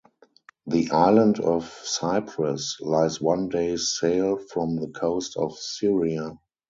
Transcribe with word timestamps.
The 0.65 0.89
island 0.89 1.39
of 1.41 1.65
Cyprus 1.83 2.77
lies 2.81 3.21
one 3.21 3.49
day's 3.49 3.99
sail 3.99 4.37
from 4.39 4.77
the 4.77 4.87
coast 4.89 5.37
of 5.37 5.53
Syria. 5.59 6.39